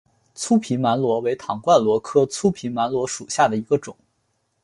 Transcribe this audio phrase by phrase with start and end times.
[0.33, 3.95] 粗皮鬘螺为唐冠螺科粗皮鬘螺属下的一个种。